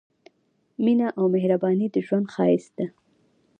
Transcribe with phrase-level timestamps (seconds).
[0.83, 2.87] مينه او مهرباني د ژوند ښايست دی